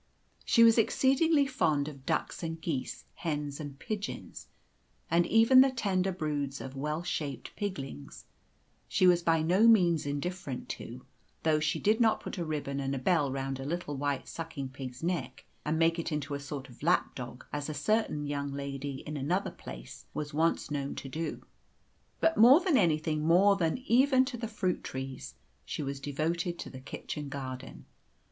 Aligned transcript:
She 0.43 0.63
was 0.63 0.79
exceedingly 0.79 1.45
fond 1.45 1.87
of 1.87 2.07
ducks 2.07 2.41
and 2.41 2.59
geese, 2.59 3.05
hens 3.13 3.59
and 3.59 3.77
pigeons, 3.77 4.47
and 5.11 5.27
even 5.27 5.61
the 5.61 5.69
tender 5.69 6.11
broods 6.11 6.59
of 6.59 6.75
well 6.75 7.03
shaped 7.03 7.55
piglings 7.55 8.25
she 8.87 9.05
was 9.05 9.21
by 9.21 9.43
no 9.43 9.67
means 9.67 10.07
indifferent 10.07 10.69
to, 10.69 11.05
though 11.43 11.59
she 11.59 11.79
did 11.79 12.01
not 12.01 12.19
put 12.19 12.39
a 12.39 12.43
ribbon 12.43 12.79
and 12.79 12.95
a 12.95 12.97
bell 12.97 13.31
round 13.31 13.59
a 13.59 13.63
little 13.63 13.95
white 13.95 14.27
sucking 14.27 14.69
pig's 14.69 15.03
neck 15.03 15.45
and 15.63 15.77
make 15.77 15.99
it 15.99 16.11
into 16.11 16.33
a 16.33 16.39
sort 16.39 16.67
of 16.67 16.81
lap 16.81 17.13
dog, 17.13 17.45
as 17.53 17.69
a 17.69 17.73
certain 17.75 18.25
young 18.25 18.51
lady, 18.51 19.03
in 19.05 19.15
another 19.17 19.51
place, 19.51 20.07
was 20.15 20.33
once 20.33 20.71
known 20.71 20.95
to 20.95 21.09
do. 21.09 21.43
But 22.19 22.37
more 22.37 22.59
than 22.59 22.75
anything 22.75 23.21
more 23.23 23.55
than 23.55 23.77
even 23.85 24.25
to 24.25 24.37
the 24.37 24.47
fruit 24.47 24.83
trees 24.83 25.35
she 25.63 25.83
was 25.83 25.99
devoted 25.99 26.57
to 26.57 26.71
the 26.71 26.79
kitchen 26.81 27.29
garden. 27.29 27.85